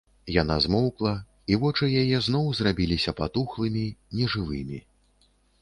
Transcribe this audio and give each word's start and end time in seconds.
Яна 0.35 0.55
змоўкла, 0.65 1.11
і 1.51 1.59
вочы 1.65 1.89
яе 2.03 2.23
зноў 2.29 2.49
зрабіліся 2.63 3.15
патухлымі, 3.23 3.85
нежывымі. 4.19 4.85